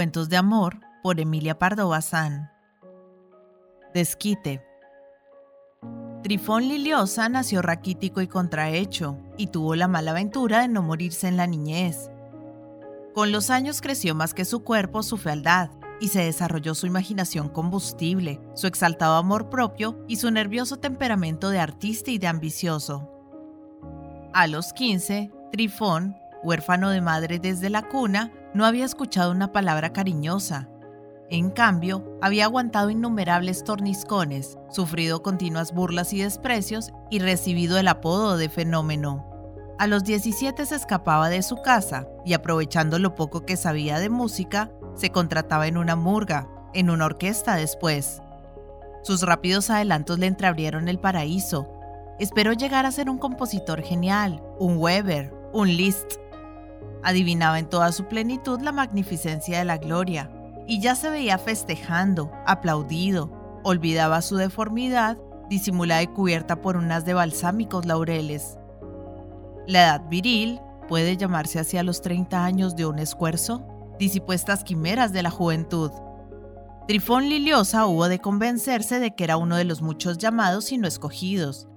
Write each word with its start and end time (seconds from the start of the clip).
Cuentos 0.00 0.30
de 0.30 0.38
amor 0.38 0.80
por 1.02 1.20
Emilia 1.20 1.58
Pardo 1.58 1.90
Bazán. 1.90 2.50
Desquite. 3.92 4.64
Trifón 6.22 6.68
Liliosa 6.68 7.28
nació 7.28 7.60
raquítico 7.60 8.22
y 8.22 8.26
contrahecho 8.26 9.18
y 9.36 9.48
tuvo 9.48 9.74
la 9.74 9.88
mala 9.88 10.12
aventura 10.12 10.60
de 10.60 10.68
no 10.68 10.80
morirse 10.80 11.28
en 11.28 11.36
la 11.36 11.46
niñez. 11.46 12.10
Con 13.14 13.30
los 13.30 13.50
años 13.50 13.82
creció 13.82 14.14
más 14.14 14.32
que 14.32 14.46
su 14.46 14.64
cuerpo 14.64 15.02
su 15.02 15.18
fealdad 15.18 15.68
y 16.00 16.08
se 16.08 16.24
desarrolló 16.24 16.74
su 16.74 16.86
imaginación 16.86 17.50
combustible, 17.50 18.40
su 18.54 18.68
exaltado 18.68 19.16
amor 19.16 19.50
propio 19.50 20.02
y 20.08 20.16
su 20.16 20.30
nervioso 20.30 20.78
temperamento 20.78 21.50
de 21.50 21.60
artista 21.60 22.10
y 22.10 22.16
de 22.16 22.26
ambicioso. 22.26 23.10
A 24.32 24.46
los 24.46 24.72
15, 24.72 25.30
Trifón, 25.52 26.16
huérfano 26.42 26.88
de 26.88 27.02
madre 27.02 27.38
desde 27.38 27.68
la 27.68 27.86
cuna, 27.86 28.32
no 28.54 28.64
había 28.64 28.84
escuchado 28.84 29.30
una 29.30 29.52
palabra 29.52 29.92
cariñosa. 29.92 30.68
En 31.28 31.50
cambio, 31.50 32.18
había 32.20 32.46
aguantado 32.46 32.90
innumerables 32.90 33.62
torniscones, 33.62 34.58
sufrido 34.70 35.22
continuas 35.22 35.72
burlas 35.72 36.12
y 36.12 36.22
desprecios 36.22 36.92
y 37.08 37.20
recibido 37.20 37.78
el 37.78 37.86
apodo 37.86 38.36
de 38.36 38.48
fenómeno. 38.48 39.26
A 39.78 39.86
los 39.86 40.04
17 40.04 40.66
se 40.66 40.74
escapaba 40.74 41.28
de 41.28 41.42
su 41.42 41.62
casa 41.62 42.08
y 42.26 42.34
aprovechando 42.34 42.98
lo 42.98 43.14
poco 43.14 43.46
que 43.46 43.56
sabía 43.56 43.98
de 43.98 44.10
música, 44.10 44.72
se 44.94 45.10
contrataba 45.10 45.68
en 45.68 45.78
una 45.78 45.96
murga, 45.96 46.48
en 46.74 46.90
una 46.90 47.06
orquesta 47.06 47.54
después. 47.54 48.20
Sus 49.02 49.22
rápidos 49.22 49.70
adelantos 49.70 50.18
le 50.18 50.26
entreabrieron 50.26 50.88
el 50.88 50.98
paraíso. 50.98 51.66
Esperó 52.18 52.52
llegar 52.52 52.84
a 52.84 52.92
ser 52.92 53.08
un 53.08 53.16
compositor 53.16 53.82
genial, 53.82 54.42
un 54.58 54.76
Weber, 54.76 55.32
un 55.54 55.68
Liszt, 55.68 56.19
Adivinaba 57.02 57.58
en 57.58 57.68
toda 57.68 57.92
su 57.92 58.06
plenitud 58.06 58.60
la 58.60 58.72
magnificencia 58.72 59.58
de 59.58 59.64
la 59.64 59.78
gloria, 59.78 60.30
y 60.66 60.80
ya 60.80 60.94
se 60.94 61.10
veía 61.10 61.38
festejando, 61.38 62.30
aplaudido, 62.46 63.30
olvidaba 63.64 64.22
su 64.22 64.36
deformidad, 64.36 65.18
disimulada 65.48 66.02
y 66.02 66.06
cubierta 66.06 66.60
por 66.60 66.76
unas 66.76 67.04
de 67.04 67.14
balsámicos 67.14 67.86
laureles. 67.86 68.58
La 69.66 69.82
edad 69.82 70.08
viril 70.08 70.60
puede 70.88 71.16
llamarse 71.16 71.58
hacia 71.58 71.82
los 71.82 72.02
30 72.02 72.44
años 72.44 72.76
de 72.76 72.86
un 72.86 72.98
esfuerzo, 72.98 73.66
disipó 73.98 74.32
estas 74.32 74.64
quimeras 74.64 75.12
de 75.12 75.22
la 75.22 75.30
juventud. 75.30 75.90
Trifón 76.88 77.28
Liliosa 77.28 77.86
hubo 77.86 78.08
de 78.08 78.18
convencerse 78.18 78.98
de 78.98 79.14
que 79.14 79.24
era 79.24 79.36
uno 79.36 79.56
de 79.56 79.64
los 79.64 79.82
muchos 79.82 80.18
llamados 80.18 80.72
y 80.72 80.78
no 80.78 80.88
escogidos, 80.88 81.68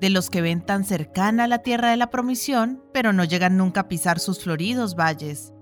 de 0.00 0.10
los 0.10 0.30
que 0.30 0.40
ven 0.40 0.62
tan 0.62 0.84
cercana 0.84 1.46
la 1.46 1.58
tierra 1.58 1.90
de 1.90 1.96
la 1.96 2.10
promisión, 2.10 2.82
pero 2.92 3.12
no 3.12 3.24
llegan 3.24 3.56
nunca 3.56 3.82
a 3.82 3.88
pisar 3.88 4.18
sus 4.18 4.42
floridos 4.42 4.94
valles. 4.94 5.52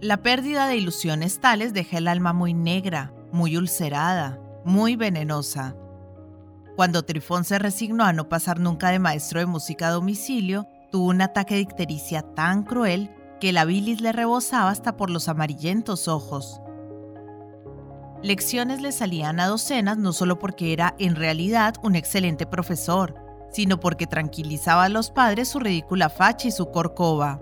La 0.00 0.22
pérdida 0.22 0.66
de 0.66 0.76
ilusiones 0.76 1.38
tales 1.40 1.74
deja 1.74 1.98
el 1.98 2.08
alma 2.08 2.32
muy 2.32 2.54
negra, 2.54 3.14
muy 3.30 3.56
ulcerada, 3.56 4.40
muy 4.64 4.96
venenosa. 4.96 5.76
Cuando 6.76 7.04
Trifón 7.04 7.44
se 7.44 7.58
resignó 7.58 8.04
a 8.04 8.12
no 8.12 8.28
pasar 8.28 8.58
nunca 8.58 8.88
de 8.88 8.98
maestro 8.98 9.40
de 9.40 9.46
música 9.46 9.88
a 9.88 9.90
domicilio, 9.90 10.66
tuvo 10.90 11.08
un 11.08 11.20
ataque 11.20 11.54
de 11.54 11.60
ictericia 11.60 12.22
tan 12.22 12.64
cruel 12.64 13.10
que 13.38 13.52
la 13.52 13.64
bilis 13.64 14.00
le 14.00 14.12
rebosaba 14.12 14.70
hasta 14.70 14.96
por 14.96 15.10
los 15.10 15.28
amarillentos 15.28 16.08
ojos. 16.08 16.60
Lecciones 18.22 18.80
le 18.80 18.92
salían 18.92 19.40
a 19.40 19.46
docenas 19.46 19.98
no 19.98 20.12
solo 20.12 20.38
porque 20.38 20.72
era 20.72 20.94
en 20.98 21.16
realidad 21.16 21.74
un 21.82 21.96
excelente 21.96 22.46
profesor, 22.46 23.16
sino 23.52 23.78
porque 23.78 24.06
tranquilizaba 24.06 24.84
a 24.84 24.88
los 24.88 25.10
padres 25.10 25.48
su 25.48 25.60
ridícula 25.60 26.08
facha 26.08 26.48
y 26.48 26.50
su 26.50 26.70
corcova. 26.70 27.40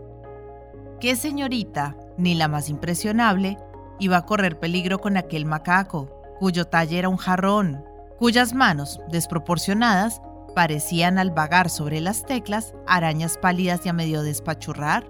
¿Qué 1.00 1.16
señorita, 1.16 1.96
ni 2.18 2.34
la 2.34 2.48
más 2.48 2.68
impresionable, 2.68 3.56
iba 3.98 4.18
a 4.18 4.26
correr 4.26 4.58
peligro 4.58 4.98
con 4.98 5.16
aquel 5.16 5.46
macaco, 5.46 6.10
cuyo 6.38 6.66
talle 6.66 6.98
era 6.98 7.08
un 7.08 7.16
jarrón, 7.16 7.84
cuyas 8.18 8.52
manos, 8.52 9.00
desproporcionadas, 9.08 10.20
parecían 10.54 11.18
al 11.18 11.30
vagar 11.30 11.70
sobre 11.70 12.00
las 12.00 12.26
teclas 12.26 12.74
arañas 12.86 13.38
pálidas 13.38 13.86
y 13.86 13.88
a 13.88 13.92
medio 13.92 14.22
despachurrar? 14.22 15.06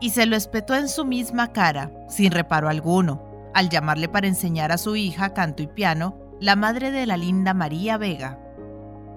Y 0.00 0.10
se 0.10 0.26
lo 0.26 0.36
espetó 0.36 0.74
en 0.74 0.88
su 0.88 1.04
misma 1.04 1.52
cara, 1.52 1.90
sin 2.08 2.30
reparo 2.30 2.68
alguno, 2.68 3.22
al 3.54 3.70
llamarle 3.70 4.08
para 4.08 4.26
enseñar 4.26 4.72
a 4.72 4.78
su 4.78 4.96
hija 4.96 5.32
canto 5.32 5.62
y 5.62 5.66
piano, 5.66 6.18
la 6.40 6.56
madre 6.56 6.90
de 6.90 7.06
la 7.06 7.16
linda 7.16 7.54
María 7.54 7.96
Vega. 7.96 8.43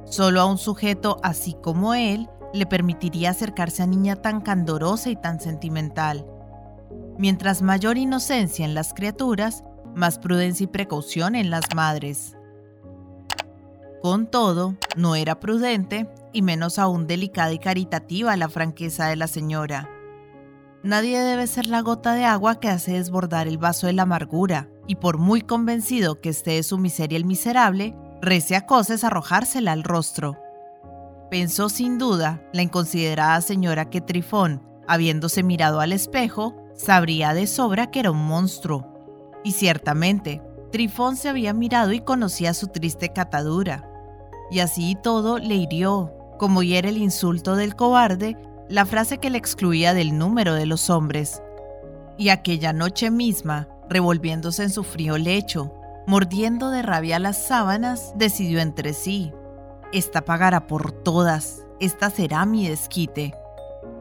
Solo 0.10 0.42
a 0.42 0.46
un 0.46 0.58
sujeto 0.58 1.18
así 1.22 1.56
como 1.62 1.94
él 1.94 2.30
le 2.54 2.66
permitiría 2.66 3.32
acercarse 3.32 3.84
a 3.84 3.88
niña 3.88 4.16
tan 4.16 4.42
candorosa 4.42 5.10
y 5.10 5.16
tan 5.16 5.40
sentimental. 5.40 6.26
Mientras 7.18 7.62
mayor 7.62 7.98
inocencia 7.98 8.66
en 8.66 8.74
las 8.74 8.94
criaturas, 8.94 9.64
más 9.96 10.18
prudencia 10.18 10.64
y 10.64 10.68
precaución 10.68 11.36
en 11.36 11.50
las 11.50 11.66
madres. 11.76 12.38
Con 14.02 14.28
todo, 14.28 14.76
no 14.96 15.16
era 15.16 15.40
prudente 15.40 16.08
y 16.32 16.42
menos 16.42 16.80
aún 16.80 17.08
delicada 17.08 17.52
y 17.52 17.60
caritativa 17.60 18.38
la 18.38 18.48
franqueza 18.48 19.08
de 19.08 19.16
la 19.16 19.28
señora. 19.28 19.90
Nadie 20.84 21.20
debe 21.20 21.48
ser 21.48 21.66
la 21.66 21.82
gota 21.82 22.14
de 22.14 22.24
agua 22.24 22.60
que 22.60 22.70
hace 22.70 22.94
desbordar 22.94 23.48
el 23.48 23.58
vaso 23.58 23.88
de 23.88 23.94
la 23.94 24.04
amargura, 24.04 24.70
y 24.86 24.96
por 24.96 25.18
muy 25.18 25.42
convencido 25.42 26.22
que 26.22 26.30
esté 26.30 26.52
de 26.52 26.64
su 26.64 26.78
miseria 26.78 27.18
el 27.18 27.26
miserable, 27.26 27.96
Rece 28.22 28.56
a 28.56 28.66
cosas 28.66 29.04
arrojársela 29.04 29.72
al 29.72 29.84
rostro. 29.84 30.38
Pensó 31.30 31.70
sin 31.70 31.98
duda 31.98 32.42
la 32.52 32.64
inconsiderada 32.64 33.42
señora 33.42 33.90
que 33.90 34.02
Trifón, 34.02 34.64
habiéndose 34.88 35.44
mirado 35.44 35.82
al 35.82 35.94
espejo, 35.94 36.56
sabría 36.74 37.34
de 37.34 37.46
sobra 37.46 37.92
que 37.92 38.00
era 38.00 38.12
un 38.12 38.26
monstruo. 38.26 38.88
Y 39.44 39.52
ciertamente, 39.52 40.42
Trifón 40.72 41.16
se 41.16 41.30
había 41.30 41.54
mirado 41.54 41.94
y 41.94 42.02
conocía 42.02 42.54
su 42.54 42.68
triste 42.68 43.14
catadura. 43.14 43.90
Y 44.50 44.60
así 44.60 44.98
todo 45.02 45.38
le 45.38 45.56
hirió, 45.56 46.12
como 46.40 46.64
hiere 46.64 46.90
el 46.90 46.98
insulto 46.98 47.56
del 47.56 47.76
cobarde, 47.76 48.38
la 48.70 48.86
frase 48.86 49.20
que 49.20 49.30
le 49.30 49.38
excluía 49.38 49.94
del 49.94 50.18
número 50.18 50.54
de 50.54 50.66
los 50.66 50.90
hombres. 50.90 51.42
Y 52.18 52.30
aquella 52.30 52.74
noche 52.74 53.12
misma, 53.12 53.68
revolviéndose 53.90 54.64
en 54.64 54.70
su 54.70 54.84
frío 54.84 55.18
lecho, 55.18 55.74
mordiendo 56.08 56.72
de 56.72 56.82
rabia 56.82 57.20
las 57.20 57.38
sábanas, 57.38 58.14
decidió 58.16 58.62
entre 58.62 58.94
sí, 58.94 59.34
esta 59.92 60.22
pagará 60.24 60.66
por 60.66 60.94
todas, 60.94 61.66
esta 61.82 62.10
será 62.10 62.46
mi 62.46 62.68
desquite. 62.68 63.34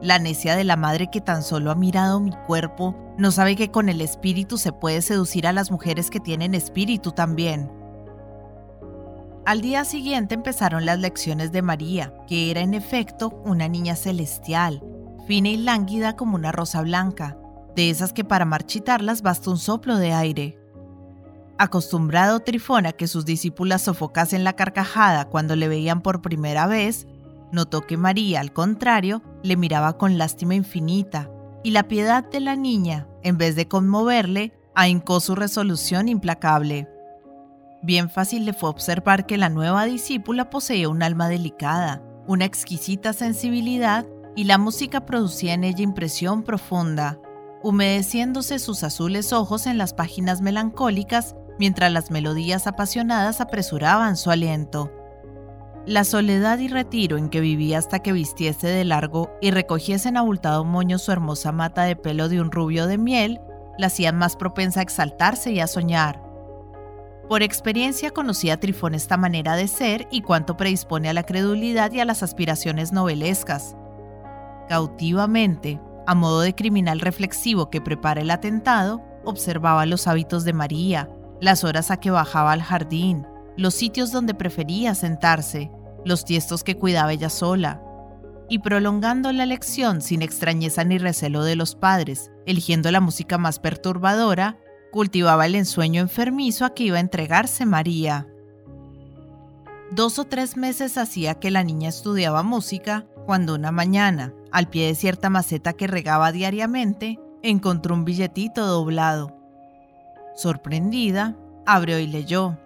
La 0.00 0.20
necia 0.20 0.54
de 0.54 0.62
la 0.62 0.76
madre 0.76 1.10
que 1.10 1.20
tan 1.20 1.42
solo 1.42 1.72
ha 1.72 1.74
mirado 1.74 2.20
mi 2.20 2.30
cuerpo 2.46 2.94
no 3.18 3.32
sabe 3.32 3.56
que 3.56 3.72
con 3.72 3.88
el 3.88 4.00
espíritu 4.00 4.56
se 4.56 4.72
puede 4.72 5.02
seducir 5.02 5.48
a 5.48 5.52
las 5.52 5.72
mujeres 5.72 6.08
que 6.08 6.20
tienen 6.20 6.54
espíritu 6.54 7.10
también. 7.10 7.72
Al 9.44 9.60
día 9.60 9.84
siguiente 9.84 10.36
empezaron 10.36 10.86
las 10.86 11.00
lecciones 11.00 11.50
de 11.50 11.62
María, 11.62 12.14
que 12.28 12.52
era 12.52 12.60
en 12.60 12.74
efecto 12.74 13.42
una 13.44 13.68
niña 13.68 13.96
celestial, 13.96 14.82
fina 15.26 15.48
y 15.48 15.56
lánguida 15.56 16.14
como 16.14 16.36
una 16.36 16.52
rosa 16.52 16.82
blanca, 16.82 17.36
de 17.74 17.90
esas 17.90 18.12
que 18.12 18.24
para 18.24 18.44
marchitarlas 18.44 19.22
basta 19.22 19.50
un 19.50 19.58
soplo 19.58 19.96
de 19.96 20.12
aire. 20.12 20.65
Acostumbrado 21.58 22.40
Trifón 22.40 22.84
a 22.84 22.92
que 22.92 23.08
sus 23.08 23.24
discípulas 23.24 23.82
sofocasen 23.82 24.44
la 24.44 24.52
carcajada 24.54 25.24
cuando 25.24 25.56
le 25.56 25.68
veían 25.68 26.02
por 26.02 26.20
primera 26.20 26.66
vez, 26.66 27.06
notó 27.50 27.80
que 27.80 27.96
María, 27.96 28.40
al 28.40 28.52
contrario, 28.52 29.22
le 29.42 29.56
miraba 29.56 29.96
con 29.96 30.18
lástima 30.18 30.54
infinita, 30.54 31.30
y 31.62 31.70
la 31.70 31.88
piedad 31.88 32.28
de 32.28 32.40
la 32.40 32.56
niña, 32.56 33.08
en 33.22 33.38
vez 33.38 33.56
de 33.56 33.68
conmoverle, 33.68 34.52
ahincó 34.74 35.20
su 35.20 35.34
resolución 35.34 36.08
implacable. 36.08 36.88
Bien 37.82 38.10
fácil 38.10 38.44
le 38.44 38.52
fue 38.52 38.68
observar 38.68 39.24
que 39.24 39.38
la 39.38 39.48
nueva 39.48 39.86
discípula 39.86 40.50
poseía 40.50 40.90
un 40.90 41.02
alma 41.02 41.28
delicada, 41.28 42.02
una 42.26 42.44
exquisita 42.44 43.14
sensibilidad, 43.14 44.04
y 44.34 44.44
la 44.44 44.58
música 44.58 45.06
producía 45.06 45.54
en 45.54 45.64
ella 45.64 45.82
impresión 45.82 46.42
profunda, 46.42 47.18
humedeciéndose 47.62 48.58
sus 48.58 48.82
azules 48.82 49.32
ojos 49.32 49.66
en 49.66 49.78
las 49.78 49.94
páginas 49.94 50.42
melancólicas 50.42 51.34
mientras 51.58 51.92
las 51.92 52.10
melodías 52.10 52.66
apasionadas 52.66 53.40
apresuraban 53.40 54.16
su 54.16 54.30
aliento. 54.30 54.92
La 55.86 56.02
soledad 56.02 56.58
y 56.58 56.68
retiro 56.68 57.16
en 57.16 57.28
que 57.28 57.40
vivía 57.40 57.78
hasta 57.78 58.00
que 58.00 58.12
vistiese 58.12 58.66
de 58.66 58.84
largo 58.84 59.30
y 59.40 59.52
recogiese 59.52 60.08
en 60.08 60.16
abultado 60.16 60.64
moño 60.64 60.98
su 60.98 61.12
hermosa 61.12 61.52
mata 61.52 61.84
de 61.84 61.94
pelo 61.94 62.28
de 62.28 62.40
un 62.40 62.50
rubio 62.50 62.86
de 62.86 62.98
miel, 62.98 63.40
la 63.78 63.86
hacían 63.86 64.16
más 64.16 64.36
propensa 64.36 64.80
a 64.80 64.82
exaltarse 64.82 65.52
y 65.52 65.60
a 65.60 65.66
soñar. 65.66 66.26
Por 67.28 67.42
experiencia 67.42 68.10
conocía 68.10 68.58
Trifón 68.58 68.94
esta 68.94 69.16
manera 69.16 69.56
de 69.56 69.68
ser 69.68 70.06
y 70.10 70.22
cuánto 70.22 70.56
predispone 70.56 71.08
a 71.08 71.12
la 71.12 71.24
credulidad 71.24 71.92
y 71.92 72.00
a 72.00 72.04
las 72.04 72.22
aspiraciones 72.22 72.92
novelescas. 72.92 73.76
Cautivamente, 74.68 75.80
a 76.06 76.14
modo 76.14 76.40
de 76.40 76.54
criminal 76.54 77.00
reflexivo 77.00 77.68
que 77.68 77.80
prepara 77.80 78.20
el 78.20 78.30
atentado, 78.30 79.02
observaba 79.24 79.86
los 79.86 80.06
hábitos 80.06 80.44
de 80.44 80.52
María, 80.52 81.10
las 81.40 81.64
horas 81.64 81.90
a 81.90 81.98
que 81.98 82.10
bajaba 82.10 82.52
al 82.52 82.62
jardín, 82.62 83.26
los 83.56 83.74
sitios 83.74 84.12
donde 84.12 84.34
prefería 84.34 84.94
sentarse, 84.94 85.70
los 86.04 86.24
tiestos 86.24 86.62
que 86.64 86.76
cuidaba 86.76 87.12
ella 87.12 87.30
sola. 87.30 87.82
y 88.48 88.60
prolongando 88.60 89.32
la 89.32 89.44
lección 89.44 90.00
sin 90.00 90.22
extrañeza 90.22 90.84
ni 90.84 90.98
recelo 90.98 91.42
de 91.42 91.56
los 91.56 91.74
padres, 91.74 92.30
eligiendo 92.46 92.92
la 92.92 93.00
música 93.00 93.38
más 93.38 93.58
perturbadora, 93.58 94.56
cultivaba 94.92 95.46
el 95.46 95.56
ensueño 95.56 96.00
enfermizo 96.00 96.64
a 96.64 96.72
que 96.72 96.84
iba 96.84 96.98
a 96.98 97.00
entregarse 97.00 97.66
María. 97.66 98.28
Dos 99.90 100.20
o 100.20 100.24
tres 100.24 100.56
meses 100.56 100.96
hacía 100.96 101.34
que 101.34 101.50
la 101.50 101.64
niña 101.64 101.88
estudiaba 101.88 102.44
música 102.44 103.06
cuando 103.24 103.56
una 103.56 103.72
mañana, 103.72 104.32
al 104.52 104.68
pie 104.68 104.86
de 104.86 104.94
cierta 104.94 105.28
maceta 105.28 105.72
que 105.72 105.88
regaba 105.88 106.30
diariamente, 106.30 107.18
encontró 107.42 107.94
un 107.94 108.04
billetito 108.04 108.64
doblado. 108.64 109.35
Sorprendida, 110.36 111.34
abrió 111.64 111.98
y 111.98 112.06
leyó. 112.06 112.58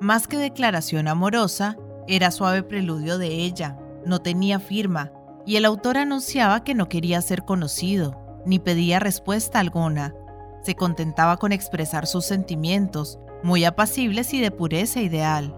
Más 0.00 0.26
que 0.26 0.36
declaración 0.36 1.06
amorosa, 1.06 1.76
era 2.08 2.30
suave 2.32 2.62
preludio 2.64 3.18
de 3.18 3.28
ella, 3.28 3.78
no 4.04 4.20
tenía 4.20 4.58
firma, 4.58 5.12
y 5.46 5.56
el 5.56 5.64
autor 5.64 5.96
anunciaba 5.96 6.64
que 6.64 6.74
no 6.74 6.88
quería 6.88 7.22
ser 7.22 7.44
conocido, 7.44 8.42
ni 8.44 8.58
pedía 8.58 8.98
respuesta 8.98 9.60
alguna. 9.60 10.14
Se 10.62 10.74
contentaba 10.74 11.36
con 11.36 11.52
expresar 11.52 12.06
sus 12.06 12.24
sentimientos, 12.24 13.20
muy 13.44 13.64
apacibles 13.64 14.34
y 14.34 14.40
de 14.40 14.50
pureza 14.50 15.00
ideal. 15.00 15.54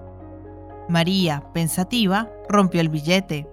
María, 0.90 1.44
pensativa, 1.54 2.31
rompió 2.48 2.82
el 2.82 2.90
billete, 2.90 3.48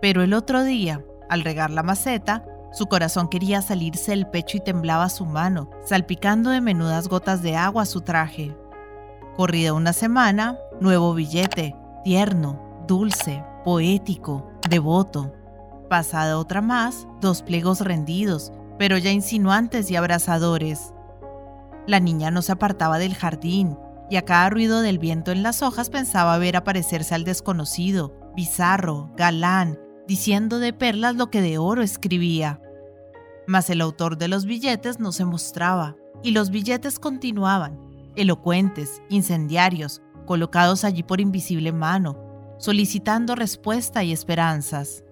pero 0.00 0.22
el 0.22 0.32
otro 0.32 0.62
día, 0.62 1.04
al 1.28 1.42
regar 1.42 1.70
la 1.70 1.82
maceta, 1.82 2.44
su 2.72 2.86
corazón 2.86 3.28
quería 3.28 3.60
salirse 3.60 4.12
del 4.12 4.26
pecho 4.26 4.56
y 4.56 4.60
temblaba 4.60 5.08
su 5.08 5.26
mano, 5.26 5.70
salpicando 5.84 6.50
de 6.50 6.60
menudas 6.60 7.08
gotas 7.08 7.42
de 7.42 7.56
agua 7.56 7.84
su 7.84 8.00
traje. 8.00 8.56
Corrida 9.36 9.72
una 9.72 9.92
semana, 9.92 10.58
nuevo 10.80 11.14
billete, 11.14 11.76
tierno, 12.02 12.84
dulce, 12.86 13.44
poético, 13.64 14.50
devoto. 14.68 15.32
Pasada 15.88 16.38
otra 16.38 16.62
más, 16.62 17.06
dos 17.20 17.42
pliegos 17.42 17.80
rendidos, 17.80 18.52
pero 18.78 18.96
ya 18.96 19.10
insinuantes 19.10 19.90
y 19.90 19.96
abrasadores. 19.96 20.94
La 21.86 22.00
niña 22.00 22.30
no 22.30 22.42
se 22.42 22.52
apartaba 22.52 22.98
del 22.98 23.14
jardín, 23.14 23.76
y 24.08 24.16
a 24.16 24.22
cada 24.22 24.50
ruido 24.50 24.80
del 24.80 24.98
viento 24.98 25.30
en 25.30 25.42
las 25.42 25.62
hojas 25.62 25.90
pensaba 25.90 26.38
ver 26.38 26.56
aparecerse 26.56 27.14
al 27.14 27.24
desconocido, 27.24 28.14
bizarro, 28.34 29.10
galán, 29.16 29.78
diciendo 30.06 30.58
de 30.58 30.72
perlas 30.72 31.16
lo 31.16 31.30
que 31.30 31.40
de 31.40 31.58
oro 31.58 31.82
escribía. 31.82 32.60
Mas 33.46 33.70
el 33.70 33.80
autor 33.80 34.18
de 34.18 34.28
los 34.28 34.44
billetes 34.44 35.00
no 35.00 35.12
se 35.12 35.24
mostraba, 35.24 35.96
y 36.22 36.30
los 36.30 36.50
billetes 36.50 36.98
continuaban, 36.98 37.78
elocuentes, 38.16 39.02
incendiarios, 39.08 40.02
colocados 40.26 40.84
allí 40.84 41.02
por 41.02 41.20
invisible 41.20 41.72
mano, 41.72 42.16
solicitando 42.58 43.34
respuesta 43.34 44.04
y 44.04 44.12
esperanzas. 44.12 45.04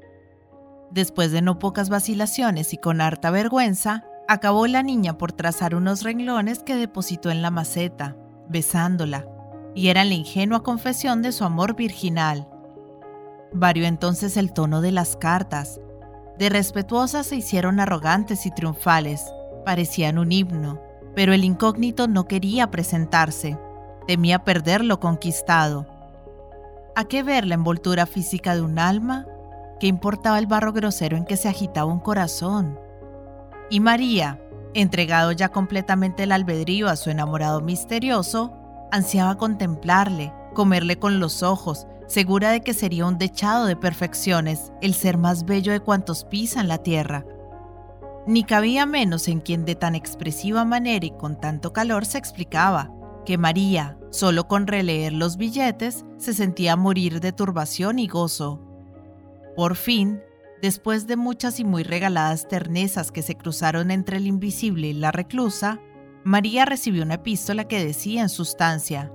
Después 0.91 1.33
de 1.33 1.43
no 1.43 1.59
pocas 1.59 1.89
vacilaciones 1.89 2.73
y 2.73 2.77
con 2.77 3.01
harta 3.01 3.31
vergüenza, 3.31 4.05
acabó 4.29 4.67
la 4.67 4.83
niña 4.83 5.19
por 5.19 5.33
trazar 5.33 5.75
unos 5.75 6.03
renglones 6.03 6.63
que 6.63 6.77
depositó 6.77 7.31
en 7.31 7.43
la 7.43 7.51
maceta, 7.51 8.17
besándola, 8.49 9.27
y 9.75 9.89
era 9.89 10.05
la 10.05 10.15
ingenua 10.15 10.63
confesión 10.63 11.23
de 11.23 11.33
su 11.33 11.45
amor 11.45 11.75
virginal. 11.75 12.49
Varió 13.53 13.87
entonces 13.87 14.37
el 14.37 14.53
tono 14.53 14.81
de 14.81 14.93
las 14.93 15.17
cartas. 15.17 15.81
De 16.39 16.49
respetuosas 16.49 17.27
se 17.27 17.37
hicieron 17.37 17.81
arrogantes 17.81 18.47
y 18.47 18.51
triunfales, 18.51 19.33
parecían 19.65 20.19
un 20.19 20.33
himno, 20.33 20.81
pero 21.15 21.33
el 21.33 21.45
incógnito 21.45 22.09
no 22.09 22.27
quería 22.27 22.71
presentarse, 22.71 23.59
temía 24.07 24.45
perder 24.45 24.85
lo 24.85 25.01
conquistado. 25.01 25.87
¿A 26.95 27.05
qué 27.05 27.23
ver 27.23 27.47
la 27.47 27.55
envoltura 27.55 28.07
física 28.07 28.55
de 28.55 28.63
un 28.63 28.79
alma? 28.79 29.27
¿Qué 29.79 29.87
importaba 29.87 30.39
el 30.39 30.47
barro 30.47 30.73
grosero 30.73 31.17
en 31.17 31.25
que 31.25 31.37
se 31.37 31.49
agitaba 31.49 31.93
un 31.93 32.01
corazón? 32.01 32.79
Y 33.69 33.81
María, 33.81 34.41
entregado 34.75 35.33
ya 35.33 35.51
completamente 35.51 36.23
el 36.25 36.33
albedrío 36.33 36.89
a 36.89 36.97
su 36.97 37.11
enamorado 37.11 37.61
misterioso, 37.61 38.53
ansiaba 38.93 39.37
contemplarle, 39.39 40.33
comerle 40.55 40.99
con 40.99 41.21
los 41.21 41.43
ojos, 41.43 41.87
segura 42.11 42.51
de 42.51 42.61
que 42.61 42.75
sería 42.75 43.07
un 43.07 43.19
dechado 43.19 43.67
de 43.67 43.77
perfecciones, 43.77 44.73
el 44.83 44.95
ser 44.95 45.17
más 45.17 45.45
bello 45.45 45.71
de 45.71 45.79
cuantos 45.79 46.25
pisan 46.25 46.67
la 46.67 46.79
tierra. 46.79 47.25
Ni 48.27 48.43
cabía 48.43 48.85
menos 48.85 49.29
en 49.29 49.39
quien 49.39 49.65
de 49.65 49.77
tan 49.77 49.95
expresiva 49.95 50.65
manera 50.65 51.07
y 51.07 51.13
con 51.13 51.41
tanto 51.41 51.73
calor 51.73 52.05
se 52.05 52.19
explicaba 52.19 52.91
que 53.25 53.39
María, 53.39 53.97
solo 54.11 54.49
con 54.49 54.67
releer 54.67 55.13
los 55.13 55.37
billetes, 55.37 56.05
se 56.19 56.35
sentía 56.35 56.75
morir 56.75 57.21
de 57.21 57.33
turbación 57.33 58.01
y 58.01 58.09
gozo. 58.09 58.61
Por 59.55 59.77
fin, 59.77 60.21
Después 60.61 61.07
de 61.07 61.17
muchas 61.17 61.59
y 61.59 61.65
muy 61.65 61.85
regaladas 61.85 62.47
ternezas 62.47 63.13
que 63.13 63.23
se 63.23 63.35
cruzaron 63.35 63.91
entre 63.91 64.19
el 64.19 64.27
invisible 64.27 64.89
y 64.89 64.93
la 64.93 65.11
reclusa, 65.11 65.81
María 66.23 66.67
recibió 66.67 67.03
una 67.03 67.15
epístola 67.15 67.65
que 67.65 67.83
decía 67.83 68.21
en 68.21 68.29
sustancia, 68.29 69.11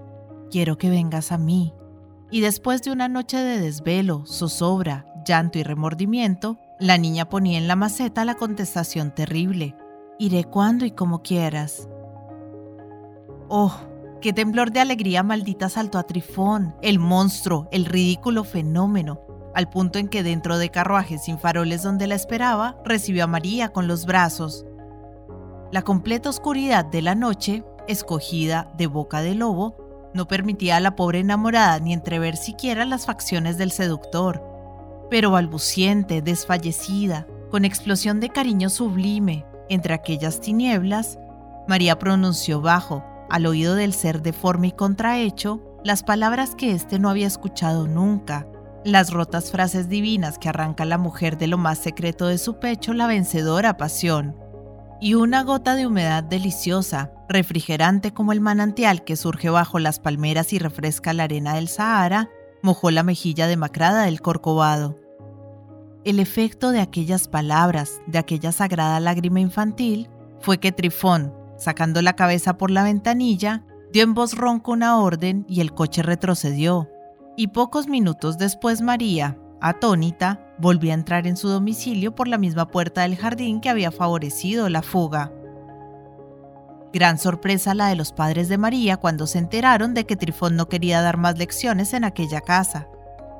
Quiero 0.49 0.79
que 0.79 0.89
vengas 0.89 1.31
a 1.31 1.37
mí. 1.37 1.71
Y 2.31 2.41
después 2.41 2.81
de 2.81 2.91
una 2.91 3.07
noche 3.07 3.37
de 3.37 3.59
desvelo, 3.59 4.25
zozobra, 4.25 5.05
llanto 5.25 5.59
y 5.59 5.63
remordimiento, 5.63 6.57
la 6.79 6.97
niña 6.97 7.29
ponía 7.29 7.57
en 7.57 7.67
la 7.67 7.75
maceta 7.75 8.25
la 8.25 8.35
contestación 8.35 9.13
terrible, 9.13 9.75
Iré 10.17 10.45
cuando 10.45 10.85
y 10.85 10.91
como 10.91 11.21
quieras. 11.21 11.89
Oh, 13.49 13.75
qué 14.21 14.31
temblor 14.31 14.71
de 14.71 14.79
alegría 14.79 15.23
maldita 15.23 15.67
saltó 15.67 15.97
a 15.97 16.03
Trifón, 16.03 16.73
el 16.81 16.99
monstruo, 16.99 17.67
el 17.71 17.83
ridículo 17.83 18.45
fenómeno, 18.45 19.19
al 19.53 19.69
punto 19.69 19.99
en 19.99 20.07
que 20.07 20.23
dentro 20.23 20.57
de 20.57 20.69
carruajes 20.69 21.25
sin 21.25 21.37
faroles 21.37 21.83
donde 21.83 22.07
la 22.07 22.15
esperaba, 22.15 22.77
recibió 22.85 23.25
a 23.25 23.27
María 23.27 23.69
con 23.69 23.89
los 23.89 24.05
brazos. 24.05 24.65
La 25.73 25.81
completa 25.81 26.29
oscuridad 26.29 26.85
de 26.85 27.01
la 27.01 27.15
noche, 27.15 27.65
escogida 27.89 28.71
de 28.77 28.87
boca 28.87 29.21
de 29.21 29.35
lobo, 29.35 29.75
no 30.15 30.27
permitía 30.27 30.77
a 30.77 30.79
la 30.79 30.95
pobre 30.95 31.19
enamorada 31.19 31.79
ni 31.79 31.93
entrever 31.93 32.37
siquiera 32.37 32.85
las 32.85 33.05
facciones 33.05 33.57
del 33.57 33.71
seductor. 33.71 34.41
Pero 35.11 35.29
balbuciente, 35.29 36.21
desfallecida, 36.21 37.27
con 37.51 37.65
explosión 37.65 38.19
de 38.19 38.29
cariño 38.29 38.69
sublime, 38.69 39.45
entre 39.69 39.93
aquellas 39.93 40.39
tinieblas, 40.39 41.19
María 41.67 41.99
pronunció 41.99 42.61
bajo, 42.61 43.03
al 43.29 43.45
oído 43.45 43.75
del 43.75 43.93
ser 43.93 44.21
deforme 44.21 44.67
y 44.67 44.71
contrahecho, 44.71 45.61
las 45.83 46.01
palabras 46.01 46.55
que 46.55 46.71
éste 46.71 46.97
no 46.97 47.09
había 47.09 47.27
escuchado 47.27 47.87
nunca, 47.87 48.47
las 48.85 49.11
rotas 49.11 49.51
frases 49.51 49.89
divinas 49.89 50.37
que 50.37 50.47
arranca 50.47 50.85
la 50.85 50.97
mujer 50.97 51.37
de 51.37 51.47
lo 51.47 51.57
más 51.57 51.79
secreto 51.79 52.27
de 52.27 52.37
su 52.37 52.59
pecho 52.59 52.93
la 52.93 53.07
vencedora 53.07 53.77
pasión. 53.77 54.35
Y 55.01 55.13
una 55.13 55.43
gota 55.43 55.75
de 55.75 55.85
humedad 55.85 56.23
deliciosa, 56.23 57.11
refrigerante 57.27 58.13
como 58.13 58.31
el 58.31 58.41
manantial 58.41 59.03
que 59.03 59.15
surge 59.15 59.49
bajo 59.49 59.77
las 59.79 59.99
palmeras 59.99 60.53
y 60.53 60.59
refresca 60.59 61.13
la 61.13 61.23
arena 61.23 61.55
del 61.55 61.67
Sahara, 61.67 62.29
mojó 62.61 62.91
la 62.91 63.03
mejilla 63.03 63.47
demacrada 63.47 64.05
del 64.05 64.21
corcovado. 64.21 64.95
El 66.05 66.19
efecto 66.19 66.71
de 66.71 66.81
aquellas 66.81 67.27
palabras, 67.27 68.01
de 68.07 68.19
aquella 68.19 68.51
sagrada 68.51 68.99
lágrima 68.99 69.39
infantil, 69.39 70.09
fue 70.39 70.59
que 70.59 70.71
Trifón, 70.71 71.33
sacando 71.57 72.01
la 72.01 72.15
cabeza 72.15 72.57
por 72.57 72.71
la 72.71 72.83
ventanilla, 72.83 73.65
dio 73.91 74.03
en 74.03 74.13
voz 74.13 74.35
ronca 74.35 74.71
una 74.71 74.99
orden 74.99 75.45
y 75.49 75.61
el 75.61 75.73
coche 75.73 76.03
retrocedió, 76.03 76.89
y 77.35 77.47
pocos 77.47 77.87
minutos 77.87 78.37
después 78.37 78.81
María, 78.81 79.37
atónita, 79.61 80.44
volvió 80.57 80.91
a 80.91 80.95
entrar 80.95 81.27
en 81.27 81.37
su 81.37 81.47
domicilio 81.49 82.15
por 82.15 82.27
la 82.27 82.37
misma 82.37 82.67
puerta 82.67 83.01
del 83.01 83.17
jardín 83.17 83.61
que 83.61 83.69
había 83.69 83.91
favorecido 83.91 84.69
la 84.69 84.81
fuga. 84.81 85.31
Gran 86.93 87.17
sorpresa 87.17 87.73
la 87.73 87.87
de 87.87 87.95
los 87.95 88.13
padres 88.13 88.47
de 88.47 88.57
María 88.57 88.97
cuando 88.97 89.27
se 89.27 89.37
enteraron 89.37 89.93
de 89.93 90.05
que 90.05 90.15
Trifón 90.15 90.55
no 90.55 90.69
quería 90.69 91.01
dar 91.01 91.17
más 91.17 91.37
lecciones 91.37 91.93
en 91.93 92.05
aquella 92.05 92.39
casa, 92.41 92.87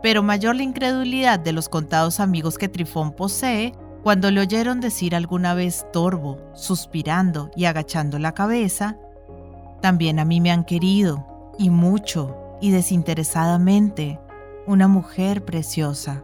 pero 0.01 0.23
mayor 0.23 0.55
la 0.55 0.63
incredulidad 0.63 1.39
de 1.39 1.53
los 1.53 1.69
contados 1.69 2.19
amigos 2.19 2.57
que 2.57 2.67
Trifón 2.67 3.13
posee 3.13 3.73
cuando 4.03 4.29
le 4.29 4.41
oyeron 4.41 4.81
decir 4.81 5.15
alguna 5.15 5.53
vez 5.53 5.87
torvo, 5.91 6.37
suspirando 6.53 7.49
y 7.55 7.65
agachando 7.65 8.19
la 8.19 8.33
cabeza, 8.33 8.97
también 9.81 10.19
a 10.19 10.25
mí 10.25 10.41
me 10.41 10.51
han 10.51 10.63
querido, 10.63 11.25
y 11.57 11.69
mucho, 11.69 12.37
y 12.61 12.71
desinteresadamente 12.71 14.19
una 14.67 14.87
mujer 14.87 15.45
preciosa. 15.45 16.23